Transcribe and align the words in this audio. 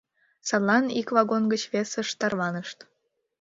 Садлан 0.47 0.85
ик 0.99 1.07
вагон 1.15 1.43
гыч 1.51 1.61
весыш 1.73 2.09
тарванышт. 2.19 2.77